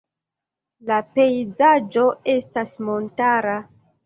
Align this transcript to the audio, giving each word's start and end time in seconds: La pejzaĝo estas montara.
La 0.91 0.97
pejzaĝo 1.17 2.07
estas 2.37 2.75
montara. 2.89 3.55